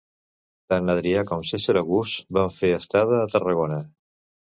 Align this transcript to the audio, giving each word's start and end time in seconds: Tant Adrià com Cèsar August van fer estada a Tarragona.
Tant 0.73 0.89
Adrià 0.93 1.21
com 1.33 1.45
Cèsar 1.51 1.77
August 1.83 2.35
van 2.41 2.53
fer 2.59 2.75
estada 2.83 3.23
a 3.27 3.33
Tarragona. 3.37 3.83